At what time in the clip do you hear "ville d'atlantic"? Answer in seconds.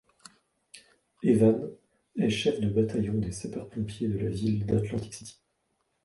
4.31-5.13